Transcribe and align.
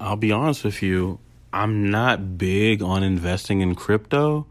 I'll 0.00 0.16
be 0.16 0.30
honest 0.30 0.62
with 0.62 0.80
you, 0.80 1.18
I'm 1.52 1.90
not 1.90 2.38
big 2.38 2.82
on 2.82 3.02
investing 3.02 3.62
in 3.62 3.74
crypto. 3.74 4.46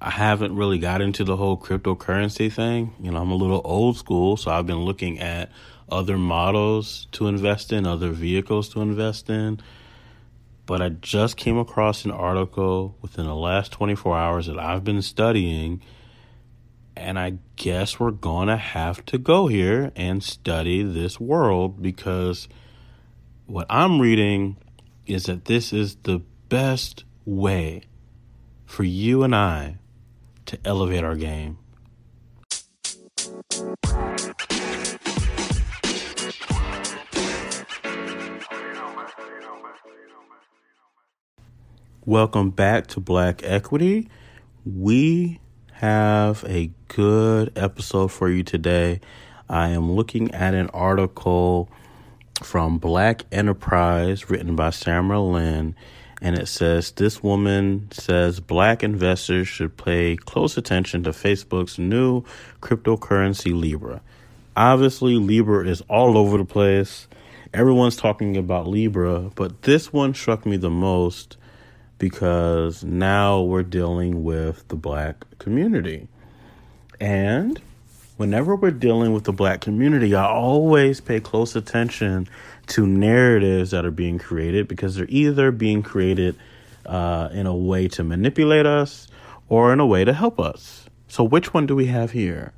I 0.00 0.10
haven't 0.10 0.54
really 0.54 0.78
got 0.78 1.00
into 1.00 1.24
the 1.24 1.36
whole 1.36 1.56
cryptocurrency 1.56 2.52
thing. 2.52 2.94
You 3.00 3.10
know, 3.10 3.20
I'm 3.20 3.32
a 3.32 3.34
little 3.34 3.60
old 3.64 3.96
school, 3.96 4.36
so 4.36 4.52
I've 4.52 4.66
been 4.66 4.84
looking 4.84 5.18
at 5.18 5.50
other 5.88 6.16
models 6.16 7.08
to 7.12 7.26
invest 7.26 7.72
in, 7.72 7.86
other 7.86 8.10
vehicles 8.10 8.68
to 8.70 8.80
invest 8.80 9.28
in. 9.28 9.58
But 10.64 10.80
I 10.80 10.90
just 10.90 11.36
came 11.36 11.58
across 11.58 12.04
an 12.04 12.12
article 12.12 12.94
within 13.02 13.24
the 13.26 13.34
last 13.34 13.72
24 13.72 14.16
hours 14.16 14.46
that 14.46 14.60
I've 14.60 14.84
been 14.84 15.02
studying. 15.02 15.82
And 16.94 17.18
I 17.18 17.38
guess 17.56 17.98
we're 17.98 18.12
going 18.12 18.46
to 18.46 18.56
have 18.56 19.04
to 19.06 19.18
go 19.18 19.48
here 19.48 19.90
and 19.96 20.22
study 20.22 20.84
this 20.84 21.18
world 21.18 21.82
because 21.82 22.48
what 23.46 23.66
I'm 23.68 24.00
reading 24.00 24.56
is 25.08 25.24
that 25.24 25.46
this 25.46 25.72
is 25.72 25.96
the 26.02 26.20
best 26.50 27.04
way 27.24 27.82
for 28.66 28.84
you 28.84 29.22
and 29.22 29.34
I 29.34 29.78
to 30.44 30.58
elevate 30.66 31.02
our 31.02 31.16
game. 31.16 31.58
Welcome 42.04 42.50
back 42.50 42.86
to 42.88 43.00
Black 43.00 43.42
Equity. 43.42 44.10
We 44.66 45.40
have 45.72 46.44
a 46.46 46.70
good 46.88 47.52
episode 47.56 48.08
for 48.08 48.28
you 48.28 48.42
today. 48.42 49.00
I 49.48 49.70
am 49.70 49.92
looking 49.92 50.34
at 50.34 50.52
an 50.52 50.68
article 50.70 51.70
from 52.42 52.78
Black 52.78 53.24
Enterprise, 53.32 54.30
written 54.30 54.56
by 54.56 54.70
Samara 54.70 55.20
Lynn. 55.20 55.74
And 56.20 56.36
it 56.36 56.48
says 56.48 56.90
this 56.92 57.22
woman 57.22 57.88
says 57.92 58.40
black 58.40 58.82
investors 58.82 59.46
should 59.46 59.76
pay 59.76 60.16
close 60.16 60.56
attention 60.56 61.04
to 61.04 61.10
Facebook's 61.10 61.78
new 61.78 62.24
cryptocurrency 62.60 63.58
Libra. 63.58 64.00
Obviously, 64.56 65.14
Libra 65.14 65.68
is 65.68 65.82
all 65.82 66.18
over 66.18 66.38
the 66.38 66.44
place. 66.44 67.06
Everyone's 67.54 67.96
talking 67.96 68.36
about 68.36 68.66
Libra, 68.66 69.30
but 69.36 69.62
this 69.62 69.92
one 69.92 70.12
struck 70.12 70.44
me 70.44 70.56
the 70.56 70.70
most 70.70 71.36
because 71.98 72.82
now 72.82 73.40
we're 73.40 73.62
dealing 73.62 74.24
with 74.24 74.66
the 74.68 74.76
black 74.76 75.24
community. 75.38 76.08
And 77.00 77.60
whenever 78.18 78.56
we're 78.56 78.72
dealing 78.72 79.12
with 79.12 79.24
the 79.24 79.32
black 79.32 79.62
community, 79.62 80.14
I 80.14 80.26
always 80.26 81.00
pay 81.00 81.20
close 81.20 81.56
attention 81.56 82.28
to 82.66 82.86
narratives 82.86 83.70
that 83.70 83.86
are 83.86 83.90
being 83.90 84.18
created 84.18 84.68
because 84.68 84.96
they're 84.96 85.06
either 85.08 85.50
being 85.50 85.82
created 85.82 86.36
uh, 86.84 87.30
in 87.32 87.46
a 87.46 87.54
way 87.54 87.88
to 87.88 88.04
manipulate 88.04 88.66
us 88.66 89.08
or 89.48 89.72
in 89.72 89.80
a 89.80 89.86
way 89.86 90.04
to 90.04 90.12
help 90.12 90.38
us. 90.38 90.86
So, 91.06 91.24
which 91.24 91.54
one 91.54 91.66
do 91.66 91.74
we 91.74 91.86
have 91.86 92.10
here? 92.10 92.52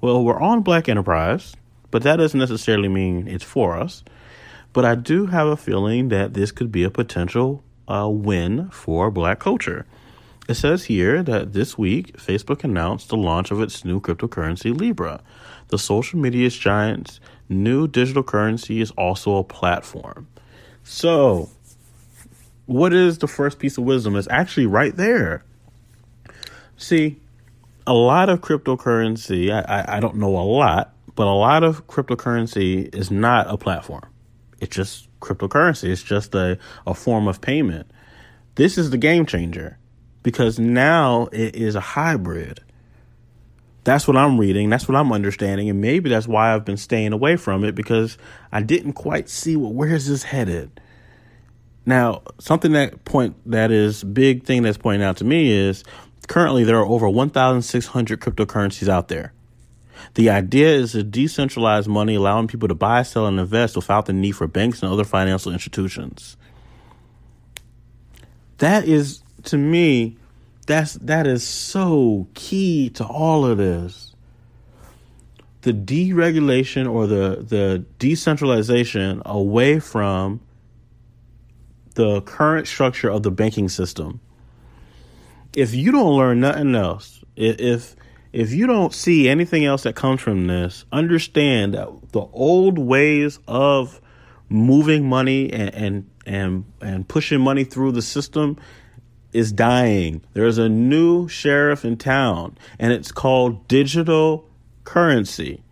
Well, 0.00 0.24
we're 0.24 0.40
on 0.40 0.62
Black 0.62 0.88
Enterprise, 0.88 1.54
but 1.90 2.02
that 2.02 2.16
doesn't 2.16 2.40
necessarily 2.40 2.88
mean 2.88 3.28
it's 3.28 3.44
for 3.44 3.76
us. 3.76 4.02
But 4.72 4.84
I 4.84 4.94
do 4.94 5.26
have 5.26 5.46
a 5.46 5.56
feeling 5.56 6.08
that 6.08 6.34
this 6.34 6.52
could 6.52 6.72
be 6.72 6.82
a 6.82 6.90
potential 6.90 7.62
uh, 7.86 8.08
win 8.10 8.70
for 8.70 9.10
black 9.10 9.38
culture. 9.38 9.86
It 10.48 10.54
says 10.54 10.84
here 10.84 11.24
that 11.24 11.54
this 11.54 11.76
week, 11.76 12.16
Facebook 12.18 12.62
announced 12.62 13.08
the 13.08 13.16
launch 13.16 13.50
of 13.50 13.60
its 13.60 13.84
new 13.84 14.00
cryptocurrency, 14.00 14.76
Libra. 14.76 15.20
The 15.68 15.78
social 15.78 16.20
media 16.20 16.48
giant's 16.50 17.18
new 17.48 17.88
digital 17.88 18.22
currency 18.22 18.80
is 18.80 18.92
also 18.92 19.36
a 19.36 19.44
platform. 19.44 20.28
So, 20.84 21.50
what 22.66 22.92
is 22.92 23.18
the 23.18 23.26
first 23.26 23.58
piece 23.58 23.76
of 23.76 23.82
wisdom? 23.82 24.14
It's 24.14 24.28
actually 24.30 24.66
right 24.66 24.96
there. 24.96 25.42
See, 26.76 27.18
a 27.84 27.94
lot 27.94 28.28
of 28.28 28.40
cryptocurrency, 28.40 29.50
I, 29.50 29.80
I, 29.80 29.96
I 29.96 30.00
don't 30.00 30.16
know 30.16 30.36
a 30.36 30.46
lot, 30.46 30.94
but 31.16 31.26
a 31.26 31.34
lot 31.34 31.64
of 31.64 31.88
cryptocurrency 31.88 32.94
is 32.94 33.10
not 33.10 33.48
a 33.48 33.56
platform. 33.56 34.06
It's 34.60 34.76
just 34.76 35.08
cryptocurrency, 35.18 35.88
it's 35.88 36.04
just 36.04 36.36
a, 36.36 36.56
a 36.86 36.94
form 36.94 37.26
of 37.26 37.40
payment. 37.40 37.90
This 38.54 38.78
is 38.78 38.90
the 38.90 38.98
game 38.98 39.26
changer 39.26 39.78
because 40.26 40.58
now 40.58 41.28
it 41.30 41.54
is 41.54 41.76
a 41.76 41.80
hybrid. 41.80 42.58
That's 43.84 44.08
what 44.08 44.16
I'm 44.16 44.40
reading. 44.40 44.68
That's 44.68 44.88
what 44.88 44.96
I'm 44.96 45.12
understanding. 45.12 45.70
And 45.70 45.80
maybe 45.80 46.10
that's 46.10 46.26
why 46.26 46.52
I've 46.52 46.64
been 46.64 46.76
staying 46.76 47.12
away 47.12 47.36
from 47.36 47.62
it 47.62 47.76
because 47.76 48.18
I 48.50 48.60
didn't 48.60 48.94
quite 48.94 49.28
see 49.28 49.54
well, 49.54 49.72
where's 49.72 50.08
this 50.08 50.24
headed? 50.24 50.80
Now, 51.86 52.22
something 52.40 52.72
that 52.72 53.04
point 53.04 53.36
that 53.46 53.70
is 53.70 54.02
big 54.02 54.42
thing 54.42 54.64
that's 54.64 54.76
pointing 54.76 55.04
out 55.04 55.18
to 55.18 55.24
me 55.24 55.52
is 55.52 55.84
currently 56.26 56.64
there 56.64 56.80
are 56.80 56.86
over 56.86 57.08
1,600 57.08 58.20
cryptocurrencies 58.20 58.88
out 58.88 59.06
there. 59.06 59.32
The 60.14 60.30
idea 60.30 60.74
is 60.74 60.90
to 60.90 61.04
decentralize 61.04 61.86
money, 61.86 62.16
allowing 62.16 62.48
people 62.48 62.66
to 62.66 62.74
buy, 62.74 63.04
sell, 63.04 63.28
and 63.28 63.38
invest 63.38 63.76
without 63.76 64.06
the 64.06 64.12
need 64.12 64.32
for 64.32 64.48
banks 64.48 64.82
and 64.82 64.90
other 64.90 65.04
financial 65.04 65.52
institutions. 65.52 66.36
That 68.58 68.88
is 68.88 69.22
to 69.44 69.58
me, 69.58 70.16
that's 70.66 70.94
that 70.94 71.26
is 71.26 71.46
so 71.46 72.26
key 72.34 72.90
to 72.90 73.04
all 73.04 73.44
of 73.44 73.58
this. 73.58 74.14
The 75.62 75.72
deregulation 75.72 76.90
or 76.90 77.06
the 77.06 77.44
the 77.46 77.84
decentralization 77.98 79.22
away 79.24 79.80
from 79.80 80.40
the 81.94 82.20
current 82.22 82.68
structure 82.68 83.08
of 83.08 83.22
the 83.22 83.30
banking 83.30 83.68
system. 83.68 84.20
If 85.54 85.74
you 85.74 85.92
don't 85.92 86.16
learn 86.16 86.40
nothing 86.40 86.74
else, 86.74 87.24
if 87.36 87.96
if 88.32 88.52
you 88.52 88.66
don't 88.66 88.92
see 88.92 89.28
anything 89.28 89.64
else 89.64 89.84
that 89.84 89.96
comes 89.96 90.20
from 90.20 90.46
this, 90.46 90.84
understand 90.92 91.74
that 91.74 91.88
the 92.12 92.26
old 92.32 92.78
ways 92.78 93.38
of 93.48 94.00
moving 94.48 95.08
money 95.08 95.52
and 95.52 95.74
and 95.74 96.10
and, 96.26 96.64
and 96.80 97.08
pushing 97.08 97.40
money 97.40 97.64
through 97.64 97.92
the 97.92 98.02
system 98.02 98.58
is 99.36 99.52
dying. 99.52 100.22
There's 100.32 100.56
a 100.56 100.68
new 100.68 101.28
sheriff 101.28 101.84
in 101.84 101.98
town, 101.98 102.56
and 102.78 102.92
it's 102.92 103.12
called 103.12 103.68
digital 103.68 104.48
currency. 104.84 105.62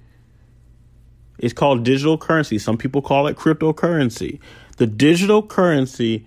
It's 1.39 1.55
called 1.55 1.83
digital 1.83 2.19
currency. 2.19 2.59
Some 2.59 2.77
people 2.77 3.01
call 3.01 3.27
it 3.27 3.37
cryptocurrency. 3.37 4.39
The 4.77 4.87
digital 4.87 5.43
currency 5.43 6.27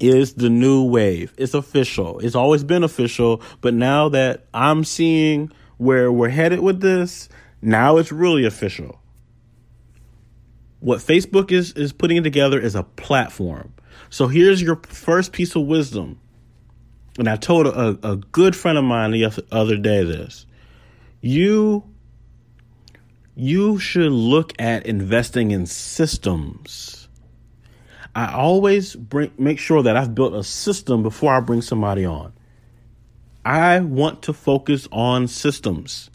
is 0.00 0.34
the 0.34 0.48
new 0.48 0.84
wave. 0.84 1.34
It's 1.36 1.52
official. 1.52 2.20
It's 2.20 2.36
always 2.36 2.62
been 2.62 2.84
official, 2.84 3.42
but 3.60 3.74
now 3.74 4.08
that 4.10 4.46
I'm 4.54 4.84
seeing 4.84 5.50
where 5.78 6.12
we're 6.12 6.28
headed 6.28 6.60
with 6.60 6.80
this, 6.80 7.28
now 7.60 7.96
it's 7.96 8.12
really 8.12 8.44
official. 8.44 9.00
What 10.78 11.00
Facebook 11.00 11.50
is 11.50 11.72
is 11.72 11.92
putting 11.92 12.22
together 12.22 12.60
is 12.60 12.76
a 12.76 12.84
platform. 12.84 13.72
So 14.10 14.28
here's 14.28 14.62
your 14.62 14.76
first 14.86 15.32
piece 15.32 15.56
of 15.56 15.62
wisdom 15.62 16.20
and 17.18 17.28
I 17.28 17.36
told 17.36 17.66
a, 17.66 17.98
a 18.02 18.16
good 18.16 18.54
friend 18.54 18.76
of 18.78 18.84
mine 18.84 19.12
the 19.12 19.44
other 19.50 19.76
day 19.76 20.04
this. 20.04 20.46
You 21.20 21.84
you 23.34 23.78
should 23.78 24.12
look 24.12 24.54
at 24.58 24.86
investing 24.86 25.50
in 25.50 25.66
systems. 25.66 27.08
I 28.14 28.32
always 28.32 28.96
bring 28.96 29.32
make 29.38 29.58
sure 29.58 29.82
that 29.82 29.96
I've 29.96 30.14
built 30.14 30.34
a 30.34 30.42
system 30.42 31.02
before 31.02 31.34
I 31.34 31.40
bring 31.40 31.62
somebody 31.62 32.04
on. 32.04 32.32
I 33.44 33.80
want 33.80 34.22
to 34.22 34.32
focus 34.32 34.88
on 34.90 35.28
systems. 35.28 36.10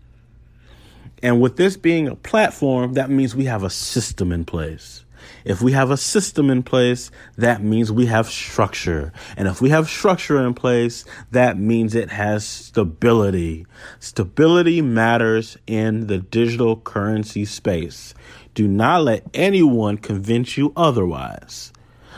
And 1.24 1.40
with 1.40 1.56
this 1.56 1.78
being 1.78 2.08
a 2.08 2.16
platform, 2.16 2.94
that 2.94 3.12
means 3.12 3.36
we 3.36 3.46
have 3.46 3.64
a 3.64 3.70
system 3.70 4.32
in 4.32 4.44
place. 4.44 5.06
If 5.44 5.62
we 5.62 5.72
have 5.72 5.92
a 5.92 5.98
system 5.98 6.50
in 6.50 6.64
place, 6.64 7.12
that 7.38 7.64
means 7.64 7.92
we 7.92 8.06
have 8.08 8.30
structure. 8.30 9.12
And 9.36 9.48
if 9.48 9.62
we 9.62 9.70
have 9.70 9.90
structure 9.90 10.42
in 10.46 10.54
place, 10.54 11.06
that 11.32 11.58
means 11.58 11.96
it 11.96 12.12
has 12.12 12.46
stability. 12.46 13.66
Stability 14.00 14.82
matters 14.82 15.58
in 15.68 16.08
the 16.08 16.20
digital 16.20 16.78
currency 16.78 17.46
space. 17.46 18.14
Do 18.54 18.68
not 18.68 19.04
let 19.04 19.26
anyone 19.34 19.98
convince 19.98 20.58
you 20.58 20.74
otherwise. 20.76 21.72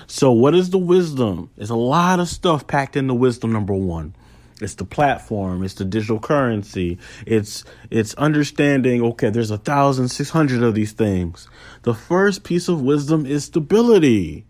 So, 0.08 0.32
what 0.32 0.54
is 0.54 0.72
the 0.72 0.78
wisdom? 0.78 1.50
There's 1.56 1.70
a 1.70 1.76
lot 1.76 2.20
of 2.20 2.28
stuff 2.28 2.68
packed 2.68 2.98
into 2.98 3.14
wisdom 3.14 3.54
number 3.54 3.74
one. 3.74 4.16
It's 4.64 4.76
the 4.76 4.86
platform. 4.86 5.64
It's 5.64 5.74
the 5.74 5.86
digital 5.86 6.20
currency. 6.20 6.98
It's 7.26 7.64
it's 7.90 8.14
understanding. 8.16 9.02
Okay, 9.02 9.30
there's 9.30 9.52
a 9.52 9.58
thousand 9.58 10.10
six 10.10 10.30
hundred 10.30 10.64
of 10.64 10.76
these 10.76 10.94
things. 10.94 11.48
The 11.84 11.94
first 11.94 12.44
piece 12.44 12.68
of 12.68 12.82
wisdom 12.82 13.26
is 13.26 13.46
stability. 13.46 14.46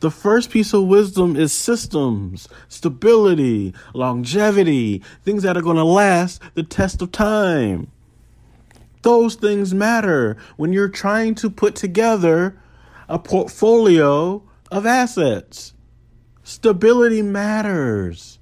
The 0.00 0.10
first 0.12 0.50
piece 0.50 0.72
of 0.72 0.84
wisdom 0.84 1.34
is 1.34 1.52
systems, 1.52 2.48
stability, 2.68 3.74
longevity, 3.94 5.02
things 5.24 5.42
that 5.42 5.56
are 5.56 5.62
going 5.62 5.76
to 5.76 5.84
last 5.84 6.40
the 6.54 6.62
test 6.62 7.02
of 7.02 7.10
time. 7.10 7.90
Those 9.02 9.34
things 9.34 9.74
matter 9.74 10.36
when 10.56 10.72
you're 10.72 10.88
trying 10.88 11.34
to 11.36 11.50
put 11.50 11.74
together 11.74 12.60
a 13.08 13.18
portfolio 13.18 14.42
of 14.70 14.86
assets. 14.86 15.74
Stability 16.44 17.22
matters. 17.22 18.37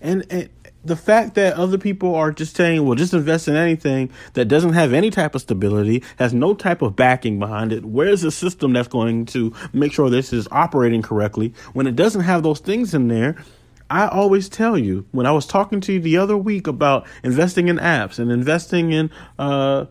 And, 0.00 0.24
and 0.30 0.48
the 0.84 0.96
fact 0.96 1.34
that 1.34 1.54
other 1.54 1.78
people 1.78 2.14
are 2.14 2.32
just 2.32 2.56
saying, 2.56 2.84
well, 2.84 2.94
just 2.94 3.14
invest 3.14 3.48
in 3.48 3.56
anything 3.56 4.10
that 4.34 4.46
doesn't 4.46 4.72
have 4.72 4.92
any 4.92 5.10
type 5.10 5.34
of 5.34 5.42
stability, 5.42 6.02
has 6.18 6.32
no 6.32 6.54
type 6.54 6.82
of 6.82 6.96
backing 6.96 7.38
behind 7.38 7.72
it, 7.72 7.84
where's 7.84 8.22
the 8.22 8.30
system 8.30 8.72
that's 8.72 8.88
going 8.88 9.26
to 9.26 9.52
make 9.72 9.92
sure 9.92 10.10
this 10.10 10.32
is 10.32 10.48
operating 10.50 11.02
correctly 11.02 11.52
when 11.72 11.86
it 11.86 11.96
doesn't 11.96 12.22
have 12.22 12.42
those 12.42 12.60
things 12.60 12.94
in 12.94 13.08
there? 13.08 13.36
I 13.90 14.06
always 14.08 14.48
tell 14.48 14.76
you 14.76 15.06
when 15.12 15.26
I 15.26 15.32
was 15.32 15.46
talking 15.46 15.80
to 15.82 15.94
you 15.94 16.00
the 16.00 16.18
other 16.18 16.36
week 16.36 16.66
about 16.66 17.06
investing 17.22 17.68
in 17.68 17.78
apps 17.78 18.18
and 18.18 18.30
investing 18.30 18.92
in, 18.92 19.10
uh, 19.38 19.86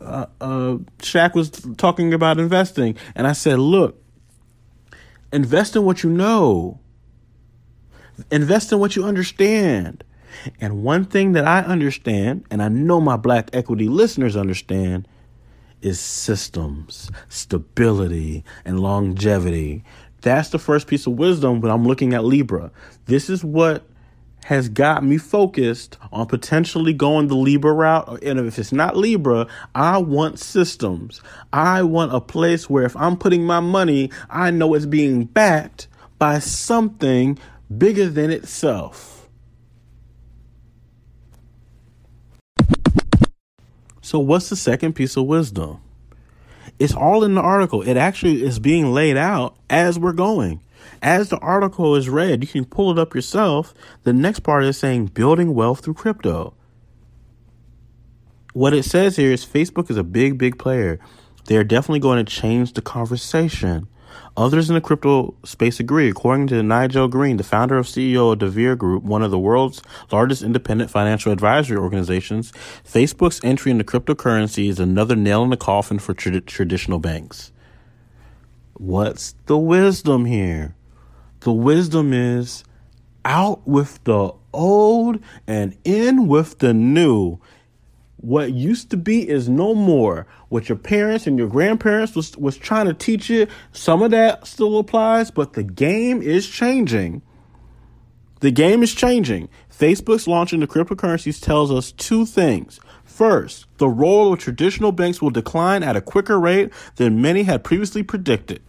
uh, 0.00 0.26
uh, 0.40 0.76
Shaq 0.98 1.34
was 1.34 1.50
talking 1.76 2.12
about 2.12 2.40
investing, 2.40 2.96
and 3.14 3.26
I 3.26 3.32
said, 3.32 3.58
look, 3.58 4.02
invest 5.32 5.76
in 5.76 5.84
what 5.84 6.02
you 6.02 6.10
know, 6.10 6.80
invest 8.30 8.72
in 8.72 8.78
what 8.78 8.96
you 8.96 9.04
understand. 9.04 10.04
And 10.60 10.82
one 10.82 11.04
thing 11.04 11.32
that 11.32 11.46
I 11.46 11.60
understand, 11.60 12.44
and 12.50 12.62
I 12.62 12.68
know 12.68 13.00
my 13.00 13.16
black 13.16 13.50
equity 13.52 13.88
listeners 13.88 14.36
understand, 14.36 15.08
is 15.82 15.98
systems, 15.98 17.10
stability, 17.28 18.44
and 18.64 18.80
longevity. 18.80 19.82
That's 20.22 20.50
the 20.50 20.58
first 20.58 20.86
piece 20.86 21.06
of 21.06 21.14
wisdom 21.14 21.60
when 21.60 21.72
I'm 21.72 21.86
looking 21.86 22.14
at 22.14 22.24
Libra. 22.24 22.70
This 23.06 23.30
is 23.30 23.42
what 23.42 23.84
has 24.44 24.68
got 24.68 25.04
me 25.04 25.18
focused 25.18 25.96
on 26.12 26.26
potentially 26.26 26.92
going 26.92 27.28
the 27.28 27.36
Libra 27.36 27.72
route. 27.72 28.22
And 28.22 28.38
if 28.40 28.58
it's 28.58 28.72
not 28.72 28.96
Libra, 28.96 29.46
I 29.74 29.98
want 29.98 30.38
systems. 30.38 31.20
I 31.52 31.82
want 31.82 32.14
a 32.14 32.20
place 32.20 32.68
where 32.68 32.84
if 32.84 32.96
I'm 32.96 33.16
putting 33.16 33.44
my 33.44 33.60
money, 33.60 34.10
I 34.28 34.50
know 34.50 34.74
it's 34.74 34.86
being 34.86 35.24
backed 35.24 35.88
by 36.18 36.38
something 36.38 37.38
bigger 37.76 38.08
than 38.08 38.30
itself. 38.30 39.28
So, 44.02 44.18
what's 44.18 44.48
the 44.48 44.56
second 44.56 44.94
piece 44.94 45.16
of 45.16 45.26
wisdom? 45.26 45.80
It's 46.78 46.94
all 46.94 47.22
in 47.22 47.34
the 47.34 47.42
article. 47.42 47.82
It 47.82 47.96
actually 47.96 48.42
is 48.42 48.58
being 48.58 48.92
laid 48.92 49.16
out 49.16 49.56
as 49.68 49.98
we're 49.98 50.12
going. 50.12 50.62
As 51.02 51.28
the 51.28 51.38
article 51.38 51.94
is 51.94 52.08
read, 52.08 52.42
you 52.42 52.48
can 52.48 52.64
pull 52.64 52.90
it 52.90 52.98
up 52.98 53.14
yourself. 53.14 53.74
The 54.02 54.12
next 54.12 54.40
part 54.40 54.64
is 54.64 54.78
saying 54.78 55.06
building 55.06 55.54
wealth 55.54 55.84
through 55.84 55.94
crypto. 55.94 56.54
What 58.52 58.74
it 58.74 58.84
says 58.84 59.16
here 59.16 59.30
is 59.30 59.44
Facebook 59.46 59.90
is 59.90 59.96
a 59.96 60.02
big, 60.02 60.38
big 60.38 60.58
player. 60.58 60.98
They're 61.44 61.64
definitely 61.64 62.00
going 62.00 62.24
to 62.24 62.32
change 62.32 62.72
the 62.72 62.82
conversation. 62.82 63.86
Others 64.36 64.68
in 64.68 64.74
the 64.74 64.80
crypto 64.80 65.34
space 65.44 65.80
agree. 65.80 66.08
According 66.08 66.46
to 66.48 66.62
Nigel 66.62 67.08
Green, 67.08 67.36
the 67.36 67.44
founder 67.44 67.78
of 67.78 67.86
CEO 67.86 68.32
of 68.32 68.38
DeVere 68.38 68.76
Group, 68.76 69.02
one 69.02 69.22
of 69.22 69.30
the 69.30 69.38
world's 69.38 69.82
largest 70.10 70.42
independent 70.42 70.90
financial 70.90 71.32
advisory 71.32 71.76
organizations, 71.76 72.52
Facebook's 72.84 73.40
entry 73.42 73.70
into 73.70 73.84
cryptocurrency 73.84 74.68
is 74.68 74.80
another 74.80 75.16
nail 75.16 75.42
in 75.42 75.50
the 75.50 75.56
coffin 75.56 75.98
for 75.98 76.14
tra- 76.14 76.40
traditional 76.40 76.98
banks. 76.98 77.52
What's 78.74 79.34
the 79.46 79.58
wisdom 79.58 80.24
here? 80.24 80.74
The 81.40 81.52
wisdom 81.52 82.12
is 82.12 82.64
out 83.24 83.66
with 83.66 84.02
the 84.04 84.32
old 84.52 85.20
and 85.46 85.76
in 85.84 86.26
with 86.26 86.58
the 86.58 86.72
new. 86.72 87.38
What 88.20 88.52
used 88.52 88.90
to 88.90 88.98
be 88.98 89.26
is 89.26 89.48
no 89.48 89.74
more. 89.74 90.26
What 90.50 90.68
your 90.68 90.76
parents 90.76 91.26
and 91.26 91.38
your 91.38 91.48
grandparents 91.48 92.14
was 92.14 92.36
was 92.36 92.56
trying 92.56 92.86
to 92.86 92.94
teach 92.94 93.30
you, 93.30 93.46
some 93.72 94.02
of 94.02 94.10
that 94.10 94.46
still 94.46 94.78
applies, 94.78 95.30
but 95.30 95.54
the 95.54 95.62
game 95.62 96.20
is 96.20 96.46
changing. 96.46 97.22
The 98.40 98.50
game 98.50 98.82
is 98.82 98.94
changing. 98.94 99.48
Facebook's 99.70 100.26
launch 100.26 100.52
into 100.52 100.66
cryptocurrencies 100.66 101.42
tells 101.42 101.70
us 101.70 101.92
two 101.92 102.26
things. 102.26 102.78
First, 103.04 103.66
the 103.78 103.88
role 103.88 104.32
of 104.32 104.38
traditional 104.38 104.92
banks 104.92 105.22
will 105.22 105.30
decline 105.30 105.82
at 105.82 105.96
a 105.96 106.00
quicker 106.00 106.38
rate 106.38 106.72
than 106.96 107.22
many 107.22 107.42
had 107.42 107.64
previously 107.64 108.02
predicted. 108.02 108.62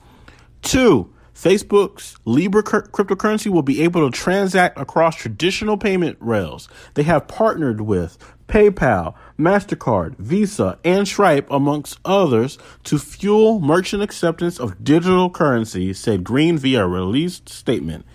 Two, 0.61 1.13
Facebook's 1.33 2.17
Libra 2.25 2.61
cryptocurrency 2.61 3.49
will 3.49 3.61
be 3.61 3.81
able 3.81 4.09
to 4.09 4.15
transact 4.15 4.79
across 4.79 5.15
traditional 5.15 5.77
payment 5.77 6.17
rails. 6.19 6.67
They 6.93 7.03
have 7.03 7.27
partnered 7.27 7.81
with 7.81 8.17
PayPal, 8.47 9.15
MasterCard, 9.39 10.17
Visa, 10.17 10.77
and 10.83 11.07
Stripe, 11.07 11.49
amongst 11.49 11.99
others, 12.03 12.57
to 12.83 12.99
fuel 12.99 13.59
merchant 13.61 14.03
acceptance 14.03 14.59
of 14.59 14.83
digital 14.83 15.29
currency, 15.29 15.93
said 15.93 16.23
Green 16.23 16.57
via 16.57 16.83
a 16.83 16.87
released 16.87 17.47
statement. 17.47 18.05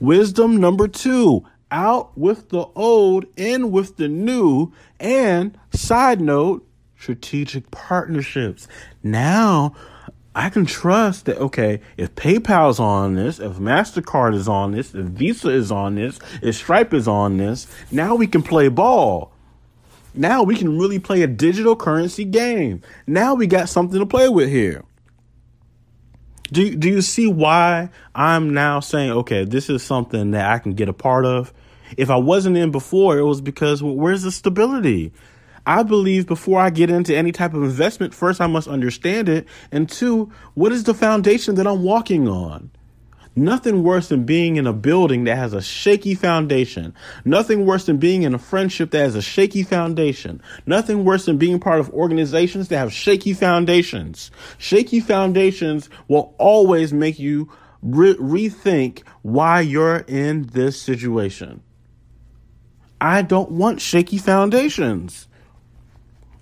Wisdom 0.00 0.56
number 0.56 0.88
two 0.88 1.44
out 1.70 2.16
with 2.16 2.48
the 2.50 2.66
old, 2.74 3.26
in 3.36 3.70
with 3.70 3.96
the 3.96 4.08
new, 4.08 4.72
and 4.98 5.58
side 5.72 6.20
note, 6.20 6.66
strategic 6.98 7.70
partnerships. 7.70 8.66
Now, 9.02 9.74
I 10.36 10.50
can 10.50 10.66
trust 10.66 11.24
that, 11.24 11.38
okay, 11.38 11.80
if 11.96 12.14
PayPal's 12.14 12.78
on 12.78 13.14
this, 13.14 13.40
if 13.40 13.54
MasterCard 13.54 14.34
is 14.34 14.46
on 14.46 14.72
this, 14.72 14.94
if 14.94 15.06
Visa 15.06 15.48
is 15.48 15.72
on 15.72 15.94
this, 15.94 16.18
if 16.42 16.56
Stripe 16.56 16.92
is 16.92 17.08
on 17.08 17.38
this, 17.38 17.66
now 17.90 18.14
we 18.14 18.26
can 18.26 18.42
play 18.42 18.68
ball. 18.68 19.32
Now 20.12 20.42
we 20.42 20.54
can 20.54 20.78
really 20.78 20.98
play 20.98 21.22
a 21.22 21.26
digital 21.26 21.74
currency 21.74 22.26
game. 22.26 22.82
Now 23.06 23.34
we 23.34 23.46
got 23.46 23.70
something 23.70 23.98
to 23.98 24.04
play 24.04 24.28
with 24.28 24.50
here. 24.50 24.84
Do, 26.52 26.76
do 26.76 26.90
you 26.90 27.00
see 27.00 27.26
why 27.26 27.88
I'm 28.14 28.52
now 28.52 28.80
saying, 28.80 29.12
okay, 29.12 29.46
this 29.46 29.70
is 29.70 29.82
something 29.82 30.32
that 30.32 30.50
I 30.50 30.58
can 30.58 30.74
get 30.74 30.90
a 30.90 30.92
part 30.92 31.24
of? 31.24 31.50
If 31.96 32.10
I 32.10 32.16
wasn't 32.16 32.58
in 32.58 32.72
before, 32.72 33.16
it 33.16 33.24
was 33.24 33.40
because 33.40 33.82
well, 33.82 33.96
where's 33.96 34.22
the 34.22 34.30
stability? 34.30 35.14
I 35.66 35.82
believe 35.82 36.26
before 36.26 36.60
I 36.60 36.70
get 36.70 36.90
into 36.90 37.16
any 37.16 37.32
type 37.32 37.52
of 37.52 37.62
investment, 37.64 38.14
first 38.14 38.40
I 38.40 38.46
must 38.46 38.68
understand 38.68 39.28
it. 39.28 39.46
And 39.72 39.88
two, 39.88 40.30
what 40.54 40.70
is 40.70 40.84
the 40.84 40.94
foundation 40.94 41.56
that 41.56 41.66
I'm 41.66 41.82
walking 41.82 42.28
on? 42.28 42.70
Nothing 43.38 43.82
worse 43.82 44.08
than 44.08 44.24
being 44.24 44.56
in 44.56 44.66
a 44.66 44.72
building 44.72 45.24
that 45.24 45.36
has 45.36 45.52
a 45.52 45.60
shaky 45.60 46.14
foundation. 46.14 46.94
Nothing 47.24 47.66
worse 47.66 47.84
than 47.84 47.98
being 47.98 48.22
in 48.22 48.32
a 48.32 48.38
friendship 48.38 48.92
that 48.92 49.00
has 49.00 49.14
a 49.14 49.20
shaky 49.20 49.62
foundation. 49.62 50.40
Nothing 50.64 51.04
worse 51.04 51.26
than 51.26 51.36
being 51.36 51.60
part 51.60 51.78
of 51.78 51.90
organizations 51.90 52.68
that 52.68 52.78
have 52.78 52.94
shaky 52.94 53.34
foundations. 53.34 54.30
Shaky 54.56 55.00
foundations 55.00 55.90
will 56.08 56.34
always 56.38 56.94
make 56.94 57.18
you 57.18 57.50
re- 57.82 58.14
rethink 58.14 59.02
why 59.20 59.60
you're 59.60 59.98
in 60.08 60.46
this 60.46 60.80
situation. 60.80 61.62
I 62.98 63.20
don't 63.20 63.50
want 63.50 63.82
shaky 63.82 64.16
foundations. 64.16 65.28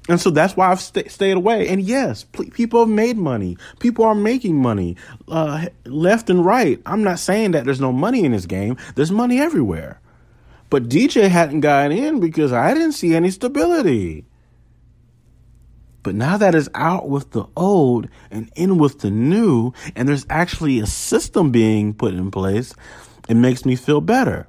And 0.08 0.20
so 0.20 0.30
that's 0.30 0.54
why 0.54 0.70
I've 0.70 0.80
st- 0.80 1.10
stayed 1.10 1.36
away. 1.36 1.68
And 1.68 1.80
yes, 1.80 2.24
people 2.24 2.80
have 2.80 2.88
made 2.88 3.16
money. 3.16 3.56
People 3.78 4.04
are 4.04 4.14
making 4.14 4.60
money 4.60 4.96
uh, 5.28 5.66
left 5.86 6.28
and 6.28 6.44
right. 6.44 6.80
I'm 6.84 7.02
not 7.02 7.18
saying 7.18 7.52
that 7.52 7.64
there's 7.64 7.80
no 7.80 7.92
money 7.92 8.24
in 8.24 8.32
this 8.32 8.44
game. 8.44 8.76
There's 8.96 9.10
money 9.10 9.40
everywhere. 9.40 10.00
But 10.68 10.88
DJ 10.88 11.28
hadn't 11.28 11.60
gotten 11.60 11.96
in 11.96 12.20
because 12.20 12.52
I 12.52 12.74
didn't 12.74 12.92
see 12.92 13.14
any 13.14 13.30
stability. 13.30 14.26
But 16.02 16.14
now 16.14 16.36
that 16.36 16.54
is 16.54 16.68
out 16.74 17.08
with 17.08 17.30
the 17.30 17.46
old 17.56 18.08
and 18.30 18.50
in 18.56 18.76
with 18.76 19.00
the 19.00 19.10
new, 19.10 19.72
and 19.96 20.06
there's 20.06 20.26
actually 20.28 20.80
a 20.80 20.86
system 20.86 21.50
being 21.50 21.94
put 21.94 22.12
in 22.12 22.30
place, 22.30 22.74
it 23.26 23.36
makes 23.36 23.64
me 23.64 23.74
feel 23.74 24.02
better 24.02 24.48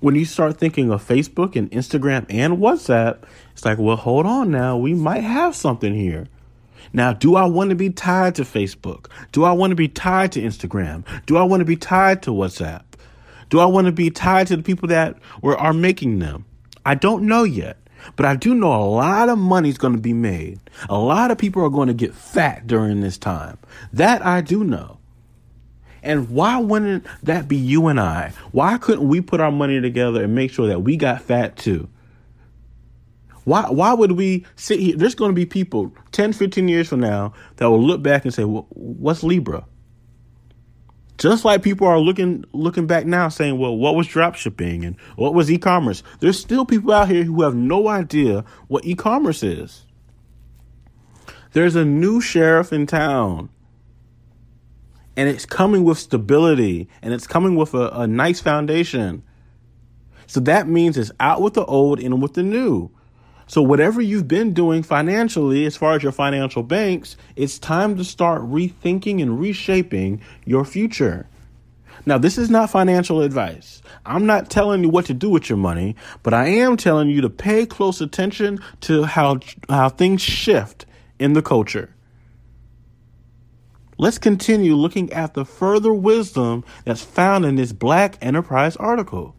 when 0.00 0.14
you 0.14 0.24
start 0.24 0.58
thinking 0.58 0.90
of 0.90 1.06
Facebook 1.06 1.56
and 1.56 1.70
Instagram 1.70 2.26
and 2.28 2.58
WhatsApp, 2.58 3.24
it's 3.52 3.64
like, 3.64 3.78
well, 3.78 3.96
hold 3.96 4.26
on 4.26 4.50
now. 4.50 4.76
We 4.76 4.94
might 4.94 5.24
have 5.24 5.56
something 5.56 5.94
here. 5.94 6.26
Now, 6.92 7.12
do 7.12 7.36
I 7.36 7.44
want 7.44 7.70
to 7.70 7.76
be 7.76 7.90
tied 7.90 8.34
to 8.36 8.42
Facebook? 8.42 9.06
Do 9.32 9.44
I 9.44 9.52
want 9.52 9.72
to 9.72 9.76
be 9.76 9.88
tied 9.88 10.32
to 10.32 10.40
Instagram? 10.40 11.04
Do 11.26 11.36
I 11.36 11.42
want 11.42 11.60
to 11.60 11.64
be 11.64 11.76
tied 11.76 12.22
to 12.22 12.30
WhatsApp? 12.30 12.82
Do 13.50 13.60
I 13.60 13.66
want 13.66 13.86
to 13.86 13.92
be 13.92 14.10
tied 14.10 14.46
to 14.48 14.56
the 14.56 14.62
people 14.62 14.88
that 14.88 15.16
are 15.42 15.72
making 15.72 16.18
them? 16.18 16.44
I 16.84 16.94
don't 16.94 17.24
know 17.24 17.44
yet, 17.44 17.78
but 18.16 18.26
I 18.26 18.36
do 18.36 18.54
know 18.54 18.72
a 18.72 18.84
lot 18.84 19.28
of 19.28 19.38
money 19.38 19.68
is 19.68 19.78
going 19.78 19.94
to 19.94 20.00
be 20.00 20.12
made. 20.12 20.60
A 20.88 20.98
lot 20.98 21.30
of 21.30 21.38
people 21.38 21.62
are 21.64 21.70
going 21.70 21.88
to 21.88 21.94
get 21.94 22.14
fat 22.14 22.66
during 22.66 23.00
this 23.00 23.18
time. 23.18 23.58
That 23.92 24.24
I 24.24 24.40
do 24.40 24.64
know. 24.64 24.97
And 26.02 26.30
why 26.30 26.58
wouldn't 26.58 27.06
that 27.22 27.48
be 27.48 27.56
you 27.56 27.88
and 27.88 27.98
I? 28.00 28.32
Why 28.52 28.78
couldn't 28.78 29.08
we 29.08 29.20
put 29.20 29.40
our 29.40 29.50
money 29.50 29.80
together 29.80 30.24
and 30.24 30.34
make 30.34 30.50
sure 30.50 30.68
that 30.68 30.82
we 30.82 30.96
got 30.96 31.22
fat 31.22 31.56
too? 31.56 31.88
Why, 33.44 33.70
why 33.70 33.94
would 33.94 34.12
we 34.12 34.44
sit 34.56 34.78
here? 34.78 34.96
There's 34.96 35.14
going 35.14 35.30
to 35.30 35.34
be 35.34 35.46
people 35.46 35.94
10, 36.12 36.34
15 36.34 36.68
years 36.68 36.88
from 36.88 37.00
now 37.00 37.32
that 37.56 37.70
will 37.70 37.82
look 37.82 38.02
back 38.02 38.24
and 38.24 38.34
say, 38.34 38.44
well, 38.44 38.66
what's 38.70 39.22
Libra? 39.22 39.64
Just 41.16 41.44
like 41.44 41.62
people 41.62 41.88
are 41.88 41.98
looking 41.98 42.44
looking 42.52 42.86
back 42.86 43.04
now 43.04 43.28
saying, 43.28 43.58
well, 43.58 43.76
what 43.76 43.96
was 43.96 44.06
dropshipping 44.06 44.86
and 44.86 44.96
what 45.16 45.34
was 45.34 45.50
e-commerce? 45.50 46.04
There's 46.20 46.38
still 46.38 46.64
people 46.64 46.92
out 46.92 47.08
here 47.08 47.24
who 47.24 47.42
have 47.42 47.56
no 47.56 47.88
idea 47.88 48.44
what 48.68 48.84
e-commerce 48.84 49.42
is. 49.42 49.84
There's 51.52 51.74
a 51.74 51.84
new 51.84 52.20
sheriff 52.20 52.72
in 52.72 52.86
town 52.86 53.48
and 55.18 55.28
it's 55.28 55.44
coming 55.44 55.82
with 55.82 55.98
stability 55.98 56.88
and 57.02 57.12
it's 57.12 57.26
coming 57.26 57.56
with 57.56 57.74
a, 57.74 57.88
a 57.88 58.06
nice 58.06 58.40
foundation. 58.40 59.24
So 60.28 60.38
that 60.40 60.68
means 60.68 60.96
it's 60.96 61.10
out 61.18 61.42
with 61.42 61.54
the 61.54 61.64
old, 61.64 61.98
in 61.98 62.20
with 62.20 62.34
the 62.34 62.44
new. 62.44 62.92
So 63.48 63.60
whatever 63.60 64.00
you've 64.00 64.28
been 64.28 64.54
doing 64.54 64.84
financially, 64.84 65.66
as 65.66 65.76
far 65.76 65.96
as 65.96 66.04
your 66.04 66.12
financial 66.12 66.62
banks, 66.62 67.16
it's 67.34 67.58
time 67.58 67.96
to 67.96 68.04
start 68.04 68.42
rethinking 68.42 69.20
and 69.20 69.40
reshaping 69.40 70.20
your 70.44 70.64
future. 70.64 71.26
Now, 72.06 72.18
this 72.18 72.38
is 72.38 72.48
not 72.48 72.70
financial 72.70 73.20
advice. 73.20 73.82
I'm 74.06 74.24
not 74.24 74.50
telling 74.50 74.84
you 74.84 74.88
what 74.88 75.06
to 75.06 75.14
do 75.14 75.30
with 75.30 75.48
your 75.48 75.58
money, 75.58 75.96
but 76.22 76.32
I 76.32 76.46
am 76.46 76.76
telling 76.76 77.08
you 77.08 77.22
to 77.22 77.30
pay 77.30 77.66
close 77.66 78.00
attention 78.00 78.60
to 78.82 79.02
how, 79.02 79.40
how 79.68 79.88
things 79.88 80.22
shift 80.22 80.86
in 81.18 81.32
the 81.32 81.42
culture. 81.42 81.92
Let's 84.00 84.18
continue 84.18 84.76
looking 84.76 85.12
at 85.12 85.34
the 85.34 85.44
further 85.44 85.92
wisdom 85.92 86.64
that's 86.84 87.02
found 87.02 87.44
in 87.44 87.56
this 87.56 87.72
Black 87.72 88.16
Enterprise 88.22 88.76
article. 88.76 89.34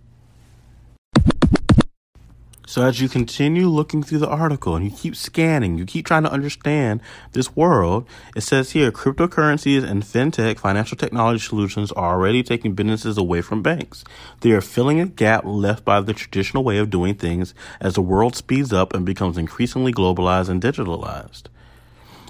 So 2.67 2.83
as 2.83 2.99
you 2.99 3.07
continue 3.07 3.69
looking 3.69 4.03
through 4.03 4.19
the 4.19 4.27
article 4.27 4.75
and 4.75 4.83
you 4.83 4.91
keep 4.91 5.15
scanning, 5.15 5.77
you 5.77 5.85
keep 5.85 6.05
trying 6.05 6.23
to 6.23 6.31
understand 6.31 6.99
this 7.31 7.55
world, 7.55 8.05
it 8.35 8.41
says 8.41 8.71
here 8.71 8.91
cryptocurrencies 8.91 9.89
and 9.89 10.03
fintech 10.03 10.59
financial 10.59 10.97
technology 10.97 11.39
solutions 11.39 11.93
are 11.93 12.15
already 12.15 12.43
taking 12.43 12.75
businesses 12.75 13.17
away 13.17 13.41
from 13.41 13.63
banks. 13.63 14.03
They 14.41 14.51
are 14.51 14.59
filling 14.59 14.99
a 14.99 15.05
gap 15.05 15.45
left 15.45 15.85
by 15.85 16.01
the 16.01 16.13
traditional 16.13 16.65
way 16.65 16.79
of 16.79 16.89
doing 16.89 17.15
things 17.15 17.53
as 17.79 17.93
the 17.93 18.01
world 18.01 18.35
speeds 18.35 18.73
up 18.73 18.93
and 18.93 19.05
becomes 19.05 19.37
increasingly 19.37 19.93
globalized 19.93 20.49
and 20.49 20.61
digitalized. 20.61 21.43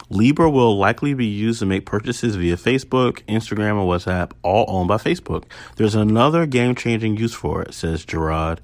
Libra 0.09 0.49
will 0.49 0.77
likely 0.77 1.13
be 1.13 1.25
used 1.25 1.59
to 1.59 1.65
make 1.65 1.85
purchases 1.85 2.35
via 2.35 2.57
Facebook, 2.57 3.23
Instagram, 3.25 3.75
or 3.75 3.95
WhatsApp, 3.95 4.31
all 4.41 4.65
owned 4.67 4.87
by 4.87 4.97
Facebook. 4.97 5.43
There's 5.75 5.95
another 5.95 6.45
game 6.45 6.75
changing 6.75 7.17
use 7.17 7.33
for 7.33 7.61
it, 7.61 7.73
says 7.73 8.05
Gerard 8.05 8.61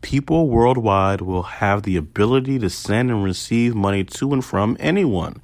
people 0.00 0.48
worldwide 0.48 1.20
will 1.20 1.42
have 1.42 1.82
the 1.82 1.96
ability 1.96 2.58
to 2.58 2.70
send 2.70 3.10
and 3.10 3.24
receive 3.24 3.74
money 3.74 4.04
to 4.04 4.32
and 4.32 4.44
from 4.44 4.76
anyone. 4.80 5.40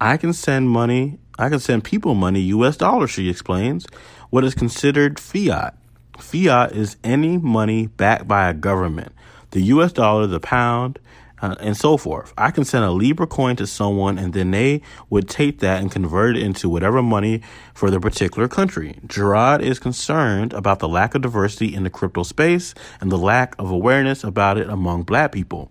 I 0.00 0.16
can 0.16 0.32
send 0.32 0.70
money, 0.70 1.18
I 1.38 1.48
can 1.48 1.60
send 1.60 1.84
people 1.84 2.14
money 2.14 2.40
US 2.40 2.76
dollars, 2.76 3.10
she 3.10 3.28
explains, 3.28 3.86
what 4.30 4.44
is 4.44 4.54
considered 4.54 5.18
fiat. 5.18 5.76
Fiat 6.18 6.72
is 6.72 6.96
any 7.02 7.38
money 7.38 7.86
backed 7.86 8.28
by 8.28 8.48
a 8.48 8.54
government. 8.54 9.12
The 9.52 9.62
US 9.62 9.92
dollar, 9.92 10.26
the 10.26 10.40
pound, 10.40 10.98
uh, 11.42 11.56
and 11.60 11.76
so 11.76 11.96
forth. 11.96 12.32
I 12.36 12.50
can 12.50 12.64
send 12.64 12.84
a 12.84 12.90
Libra 12.90 13.26
coin 13.26 13.56
to 13.56 13.66
someone 13.66 14.18
and 14.18 14.32
then 14.32 14.50
they 14.50 14.82
would 15.08 15.28
take 15.28 15.60
that 15.60 15.80
and 15.80 15.90
convert 15.90 16.36
it 16.36 16.42
into 16.42 16.68
whatever 16.68 17.02
money 17.02 17.42
for 17.74 17.90
the 17.90 18.00
particular 18.00 18.48
country. 18.48 18.98
Gerard 19.06 19.62
is 19.62 19.78
concerned 19.78 20.52
about 20.52 20.78
the 20.78 20.88
lack 20.88 21.14
of 21.14 21.22
diversity 21.22 21.74
in 21.74 21.84
the 21.84 21.90
crypto 21.90 22.22
space 22.22 22.74
and 23.00 23.10
the 23.10 23.18
lack 23.18 23.54
of 23.58 23.70
awareness 23.70 24.24
about 24.24 24.58
it 24.58 24.68
among 24.68 25.02
black 25.02 25.32
people. 25.32 25.70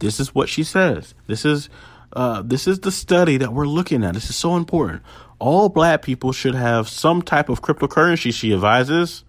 This 0.00 0.20
is 0.20 0.34
what 0.34 0.48
she 0.48 0.64
says. 0.64 1.14
This 1.26 1.44
is 1.44 1.68
uh, 2.12 2.42
this 2.42 2.66
is 2.66 2.80
the 2.80 2.90
study 2.90 3.36
that 3.36 3.52
we're 3.52 3.68
looking 3.68 4.02
at. 4.02 4.14
This 4.14 4.30
is 4.30 4.36
so 4.36 4.56
important. 4.56 5.02
All 5.38 5.68
black 5.68 6.02
people 6.02 6.32
should 6.32 6.56
have 6.56 6.88
some 6.88 7.22
type 7.22 7.48
of 7.48 7.62
cryptocurrency, 7.62 8.34
she 8.34 8.52
advises. 8.52 9.24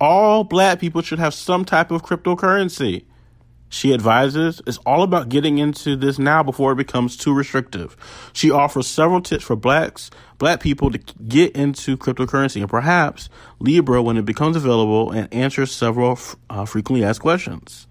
All 0.00 0.44
black 0.44 0.80
people 0.80 1.02
should 1.02 1.18
have 1.18 1.34
some 1.34 1.64
type 1.64 1.90
of 1.90 2.02
cryptocurrency 2.02 3.04
she 3.72 3.94
advises 3.94 4.60
it's 4.66 4.76
all 4.84 5.02
about 5.02 5.30
getting 5.30 5.56
into 5.56 5.96
this 5.96 6.18
now 6.18 6.42
before 6.42 6.72
it 6.72 6.76
becomes 6.76 7.16
too 7.16 7.32
restrictive. 7.32 7.96
She 8.34 8.50
offers 8.50 8.86
several 8.86 9.22
tips 9.22 9.44
for 9.44 9.56
blacks, 9.56 10.10
black 10.36 10.60
people 10.60 10.90
to 10.90 10.98
get 11.26 11.56
into 11.56 11.96
cryptocurrency 11.96 12.60
and 12.60 12.68
perhaps 12.68 13.30
Libra 13.60 14.02
when 14.02 14.18
it 14.18 14.26
becomes 14.26 14.56
available 14.56 15.10
and 15.10 15.32
answers 15.32 15.72
several 15.72 16.18
uh, 16.50 16.66
frequently 16.66 17.02
asked 17.02 17.22
questions. 17.22 17.86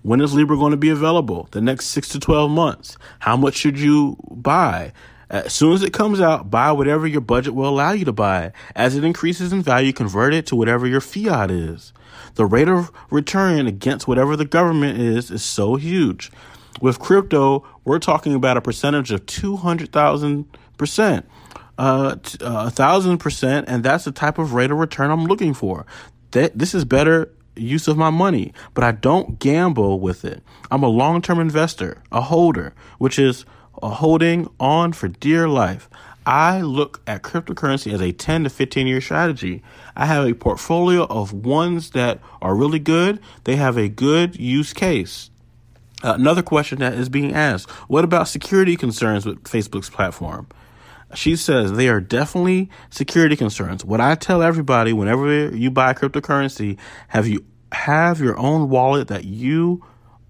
When 0.00 0.22
is 0.22 0.32
Libra 0.32 0.56
going 0.56 0.70
to 0.70 0.78
be 0.78 0.88
available? 0.88 1.48
The 1.50 1.60
next 1.60 1.88
six 1.88 2.08
to 2.08 2.18
12 2.18 2.50
months. 2.50 2.96
How 3.18 3.36
much 3.36 3.56
should 3.56 3.78
you 3.78 4.16
buy? 4.30 4.94
As 5.30 5.52
soon 5.52 5.72
as 5.74 5.82
it 5.84 5.92
comes 5.92 6.20
out, 6.20 6.50
buy 6.50 6.72
whatever 6.72 7.06
your 7.06 7.20
budget 7.20 7.54
will 7.54 7.68
allow 7.68 7.92
you 7.92 8.04
to 8.04 8.12
buy. 8.12 8.52
As 8.74 8.96
it 8.96 9.04
increases 9.04 9.52
in 9.52 9.62
value, 9.62 9.92
convert 9.92 10.34
it 10.34 10.44
to 10.46 10.56
whatever 10.56 10.88
your 10.88 11.00
fiat 11.00 11.52
is. 11.52 11.92
The 12.34 12.44
rate 12.46 12.68
of 12.68 12.90
return 13.10 13.68
against 13.68 14.08
whatever 14.08 14.34
the 14.36 14.44
government 14.44 14.98
is 14.98 15.30
is 15.30 15.44
so 15.44 15.76
huge. 15.76 16.32
With 16.80 16.98
crypto, 16.98 17.64
we're 17.84 18.00
talking 18.00 18.34
about 18.34 18.56
a 18.56 18.60
percentage 18.60 19.12
of 19.12 19.24
200,000%, 19.26 21.24
uh, 21.78 22.16
thousand 22.70 23.18
percent, 23.18 23.68
and 23.68 23.84
that's 23.84 24.04
the 24.04 24.12
type 24.12 24.38
of 24.38 24.54
rate 24.54 24.72
of 24.72 24.78
return 24.78 25.10
I'm 25.12 25.26
looking 25.26 25.54
for. 25.54 25.86
That 26.32 26.58
this 26.58 26.74
is 26.74 26.84
better 26.84 27.30
use 27.54 27.86
of 27.86 27.96
my 27.96 28.10
money, 28.10 28.52
but 28.74 28.82
I 28.82 28.92
don't 28.92 29.38
gamble 29.38 30.00
with 30.00 30.24
it. 30.24 30.42
I'm 30.70 30.82
a 30.82 30.88
long-term 30.88 31.38
investor, 31.38 32.02
a 32.10 32.20
holder, 32.20 32.74
which 32.98 33.18
is 33.18 33.44
a 33.82 33.90
holding 33.90 34.48
on 34.58 34.92
for 34.92 35.08
dear 35.08 35.48
life. 35.48 35.88
I 36.26 36.60
look 36.60 37.00
at 37.06 37.22
cryptocurrency 37.22 37.92
as 37.92 38.00
a 38.00 38.12
10 38.12 38.44
to 38.44 38.50
15 38.50 38.86
year 38.86 39.00
strategy. 39.00 39.62
I 39.96 40.06
have 40.06 40.26
a 40.26 40.34
portfolio 40.34 41.04
of 41.04 41.32
ones 41.32 41.90
that 41.90 42.20
are 42.42 42.54
really 42.54 42.78
good. 42.78 43.20
They 43.44 43.56
have 43.56 43.76
a 43.76 43.88
good 43.88 44.38
use 44.38 44.72
case. 44.72 45.30
Uh, 46.02 46.14
another 46.14 46.42
question 46.42 46.78
that 46.78 46.94
is 46.94 47.08
being 47.08 47.34
asked 47.34 47.70
what 47.88 48.04
about 48.04 48.28
security 48.28 48.76
concerns 48.76 49.26
with 49.26 49.42
Facebook's 49.44 49.90
platform? 49.90 50.46
She 51.14 51.36
says 51.36 51.72
they 51.72 51.88
are 51.88 52.00
definitely 52.00 52.70
security 52.90 53.36
concerns. 53.36 53.84
What 53.84 54.00
I 54.00 54.14
tell 54.14 54.42
everybody 54.42 54.92
whenever 54.92 55.54
you 55.54 55.70
buy 55.70 55.92
cryptocurrency, 55.94 56.78
have 57.08 57.26
you 57.26 57.44
have 57.72 58.20
your 58.20 58.38
own 58.38 58.68
wallet 58.68 59.08
that 59.08 59.24
you 59.24 59.84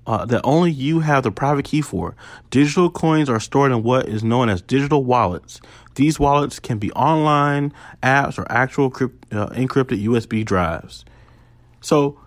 uh, 0.06 0.24
that 0.24 0.40
only 0.44 0.70
you 0.70 1.00
have 1.00 1.22
the 1.22 1.30
private 1.30 1.64
key 1.64 1.82
for. 1.82 2.16
Digital 2.50 2.90
coins 2.90 3.28
are 3.28 3.40
stored 3.40 3.72
in 3.72 3.82
what 3.82 4.08
is 4.08 4.24
known 4.24 4.48
as 4.48 4.62
digital 4.62 5.04
wallets. 5.04 5.60
These 5.94 6.18
wallets 6.18 6.58
can 6.58 6.78
be 6.78 6.90
online 6.92 7.72
apps 8.02 8.38
or 8.38 8.50
actual 8.50 8.90
crypt, 8.90 9.32
uh, 9.32 9.48
encrypted 9.50 10.02
USB 10.02 10.44
drives. 10.44 11.04
So, 11.80 12.18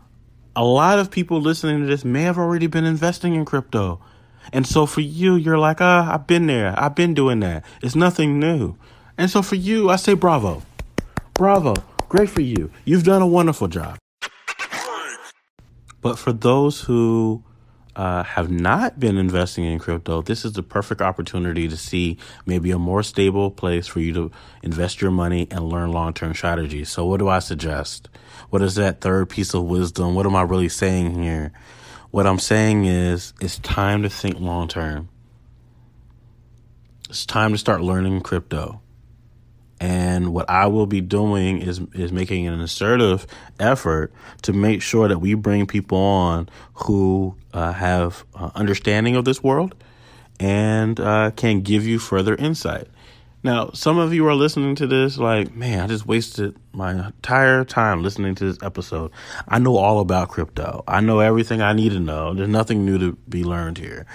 a 0.56 0.64
lot 0.64 1.00
of 1.00 1.10
people 1.10 1.42
listening 1.42 1.82
to 1.82 1.88
this 1.88 2.06
may 2.06 2.24
have 2.24 2.38
already 2.38 2.68
been 2.68 2.86
investing 2.86 3.34
in 3.34 3.44
crypto. 3.44 4.00
And 4.52 4.68
so 4.68 4.86
for 4.86 5.02
you, 5.02 5.36
you're 5.36 5.58
like, 5.58 5.82
ah, 5.82 6.14
I've 6.14 6.28
been 6.28 6.46
there. 6.46 6.76
I've 6.78 6.96
been 6.96 7.14
doing 7.14 7.40
that. 7.40 7.66
It's 7.82 7.96
nothing 7.96 8.40
new. 8.40 8.76
And 9.18 9.32
so 9.32 9.42
for 9.42 9.56
you, 9.56 9.90
I 9.90 9.96
say 9.96 10.14
bravo. 10.14 10.62
Bravo. 11.34 11.74
Great 12.08 12.30
for 12.30 12.42
you. 12.42 12.70
You've 12.86 13.04
done 13.04 13.24
a 13.24 13.28
wonderful 13.28 13.68
job. 13.68 13.98
But 16.02 16.20
for 16.20 16.34
those 16.34 16.82
who 16.82 17.44
uh, 17.96 18.24
have 18.24 18.50
not 18.50 19.00
been 19.00 19.18
investing 19.18 19.66
in 19.66 19.80
crypto, 19.80 20.22
this 20.22 20.46
is 20.46 20.54
the 20.54 20.64
perfect 20.64 21.02
opportunity 21.02 21.68
to 21.68 21.78
see 21.78 22.18
maybe 22.46 22.72
a 22.72 22.80
more 22.80 23.04
stable 23.04 23.52
place 23.52 23.88
for 23.88 24.00
you 24.00 24.14
to 24.14 24.32
invest 24.62 25.02
your 25.02 25.12
money 25.12 25.48
and 25.52 25.70
learn 25.70 25.92
long 25.92 26.14
term 26.14 26.34
strategies. 26.34 26.90
So, 26.90 27.06
what 27.06 27.18
do 27.18 27.30
I 27.30 27.40
suggest? 27.40 28.10
What 28.50 28.62
is 28.62 28.76
that 28.76 29.02
third 29.02 29.30
piece 29.30 29.54
of 29.54 29.64
wisdom? 29.64 30.16
What 30.16 30.26
am 30.26 30.36
I 30.36 30.42
really 30.42 30.70
saying 30.70 31.22
here? 31.22 31.52
What 32.12 32.28
I'm 32.28 32.40
saying 32.40 32.86
is 32.86 33.34
it's 33.42 33.60
time 33.60 34.04
to 34.04 34.10
think 34.10 34.40
long 34.40 34.68
term. 34.68 35.10
It's 37.10 37.26
time 37.26 37.52
to 37.52 37.58
start 37.58 37.82
learning 37.82 38.22
crypto. 38.22 38.82
And 39.80 40.34
what 40.34 40.50
I 40.50 40.68
will 40.68 40.86
be 40.86 41.02
doing 41.02 41.62
is 41.62 41.82
is 41.94 42.12
making 42.12 42.48
an 42.48 42.62
assertive 42.62 43.28
effort 43.60 44.14
to 44.44 44.54
make 44.54 44.82
sure 44.82 45.08
that 45.08 45.20
we 45.20 45.34
bring 45.34 45.68
people 45.68 45.98
on 45.98 46.50
who 46.74 47.36
uh, 47.54 47.74
have 47.74 48.24
uh, 48.36 48.52
understanding 48.56 49.16
of 49.16 49.26
this 49.26 49.44
world 49.44 49.76
and 50.40 51.00
uh, 51.00 51.32
can 51.32 51.62
give 51.62 51.86
you 51.86 52.00
further 52.00 52.36
insight. 52.36 52.88
Now, 53.44 53.72
some 53.74 53.98
of 53.98 54.14
you 54.14 54.26
are 54.28 54.36
listening 54.36 54.76
to 54.76 54.88
this 54.88 55.18
like, 55.18 55.54
man, 55.54 55.82
I 55.82 55.88
just 55.88 56.08
wasted 56.08 56.56
my 56.72 57.08
entire 57.08 57.66
time 57.66 58.02
listening 58.02 58.36
to 58.36 58.46
this 58.46 58.58
episode. 58.64 59.12
I 59.50 59.60
know 59.60 59.76
all 59.76 60.00
about 60.00 60.30
crypto. 60.30 60.82
I 60.88 61.02
know 61.02 61.20
everything 61.20 61.62
I 61.62 61.74
need 61.74 61.92
to 61.92 62.00
know. 62.00 62.34
There's 62.34 62.48
nothing 62.48 62.86
new 62.86 62.98
to 63.00 63.18
be 63.28 63.44
learned 63.44 63.80
here. 63.80 64.06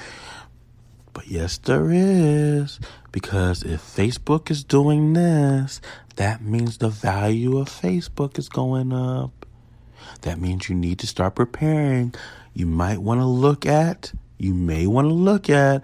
But 1.18 1.26
yes, 1.26 1.58
there 1.58 1.90
is. 1.90 2.78
Because 3.10 3.64
if 3.64 3.80
Facebook 3.80 4.52
is 4.52 4.62
doing 4.62 5.14
this, 5.14 5.80
that 6.14 6.42
means 6.42 6.78
the 6.78 6.90
value 6.90 7.58
of 7.58 7.68
Facebook 7.68 8.38
is 8.38 8.48
going 8.48 8.92
up. 8.92 9.44
That 10.20 10.40
means 10.40 10.68
you 10.68 10.76
need 10.76 11.00
to 11.00 11.08
start 11.08 11.34
preparing. 11.34 12.14
You 12.54 12.66
might 12.66 12.98
want 12.98 13.20
to 13.20 13.26
look 13.26 13.66
at, 13.66 14.12
you 14.38 14.54
may 14.54 14.86
want 14.86 15.08
to 15.08 15.12
look 15.12 15.50
at, 15.50 15.82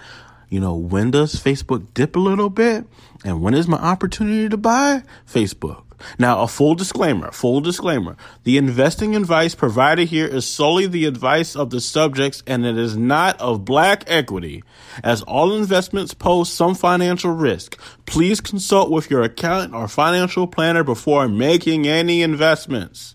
you 0.50 0.60
know, 0.60 0.76
when 0.76 1.10
does 1.10 1.34
Facebook 1.34 1.84
dip 1.94 2.14
a 2.14 2.20
little 2.20 2.48
bit? 2.48 2.86
And 3.24 3.42
when 3.42 3.54
is 3.54 3.66
my 3.66 3.78
opportunity 3.78 4.48
to 4.48 4.56
buy 4.56 5.02
Facebook? 5.28 5.82
Now, 6.18 6.42
a 6.42 6.49
full 6.49 6.75
disclaimer, 6.75 7.30
full 7.32 7.61
disclaimer. 7.61 8.16
The 8.44 8.58
investing 8.58 9.16
advice 9.16 9.54
provided 9.54 10.08
here 10.08 10.26
is 10.26 10.46
solely 10.46 10.87
the 10.87 11.06
advice 11.06 11.56
of 11.56 11.70
the 11.70 11.80
subjects 11.80 12.42
and 12.46 12.64
it 12.64 12.76
is 12.76 12.96
not 12.96 13.40
of 13.40 13.64
black 13.64 14.04
equity. 14.06 14.62
As 15.02 15.23
all 15.23 15.54
investments 15.54 16.14
pose 16.14 16.52
some 16.52 16.75
financial 16.75 17.32
risk, 17.32 17.78
please 18.06 18.40
consult 18.40 18.90
with 18.90 19.11
your 19.11 19.23
accountant 19.23 19.75
or 19.75 19.88
financial 19.88 20.46
planner 20.46 20.84
before 20.84 21.28
making 21.28 21.87
any 21.87 22.23
investments. 22.23 23.14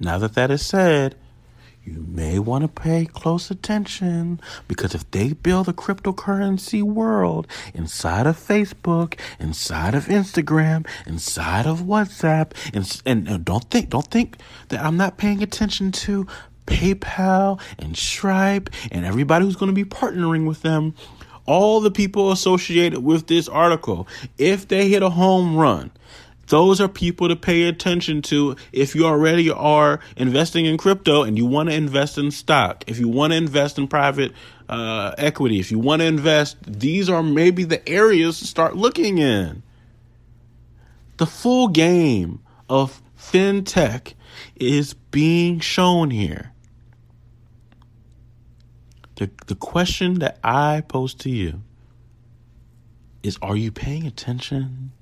Now 0.00 0.18
that 0.18 0.34
that 0.34 0.50
is 0.50 0.64
said, 0.64 1.16
you 1.86 2.04
may 2.08 2.40
want 2.40 2.62
to 2.62 2.68
pay 2.68 3.06
close 3.06 3.48
attention 3.48 4.40
because 4.66 4.92
if 4.92 5.08
they 5.12 5.32
build 5.32 5.68
a 5.68 5.72
cryptocurrency 5.72 6.82
world 6.82 7.46
inside 7.74 8.26
of 8.26 8.36
Facebook, 8.36 9.18
inside 9.38 9.94
of 9.94 10.06
Instagram, 10.06 10.84
inside 11.06 11.64
of 11.64 11.82
WhatsApp, 11.82 12.52
and, 12.74 13.28
and, 13.28 13.44
don't 13.44 13.70
think 13.70 13.90
don't 13.90 14.10
think 14.10 14.36
that 14.68 14.84
I'm 14.84 14.96
not 14.96 15.16
paying 15.16 15.44
attention 15.44 15.92
to 15.92 16.26
PayPal 16.66 17.60
and 17.78 17.96
Stripe 17.96 18.68
and 18.90 19.04
everybody 19.04 19.44
who's 19.44 19.56
going 19.56 19.72
to 19.72 19.84
be 19.84 19.88
partnering 19.88 20.46
with 20.46 20.62
them. 20.62 20.94
All 21.44 21.80
the 21.80 21.92
people 21.92 22.32
associated 22.32 23.04
with 23.04 23.28
this 23.28 23.48
article, 23.48 24.08
if 24.36 24.66
they 24.66 24.88
hit 24.88 25.04
a 25.04 25.10
home 25.10 25.54
run, 25.54 25.92
those 26.48 26.80
are 26.80 26.88
people 26.88 27.28
to 27.28 27.36
pay 27.36 27.64
attention 27.64 28.22
to 28.22 28.56
if 28.72 28.94
you 28.94 29.06
already 29.06 29.50
are 29.50 30.00
investing 30.16 30.66
in 30.66 30.76
crypto 30.76 31.22
and 31.22 31.36
you 31.36 31.46
want 31.46 31.68
to 31.68 31.74
invest 31.74 32.18
in 32.18 32.30
stock, 32.30 32.84
if 32.86 32.98
you 32.98 33.08
want 33.08 33.32
to 33.32 33.36
invest 33.36 33.78
in 33.78 33.88
private 33.88 34.32
uh, 34.68 35.14
equity, 35.18 35.58
if 35.58 35.70
you 35.70 35.78
want 35.78 36.00
to 36.00 36.06
invest, 36.06 36.56
these 36.62 37.08
are 37.08 37.22
maybe 37.22 37.64
the 37.64 37.86
areas 37.88 38.38
to 38.40 38.46
start 38.46 38.76
looking 38.76 39.18
in. 39.18 39.62
The 41.16 41.26
full 41.26 41.68
game 41.68 42.40
of 42.68 43.02
fintech 43.18 44.14
is 44.54 44.94
being 44.94 45.60
shown 45.60 46.10
here. 46.10 46.52
The, 49.16 49.30
the 49.46 49.54
question 49.54 50.18
that 50.18 50.38
I 50.44 50.82
pose 50.86 51.14
to 51.14 51.30
you 51.30 51.62
is 53.22 53.38
Are 53.40 53.56
you 53.56 53.72
paying 53.72 54.06
attention? 54.06 54.92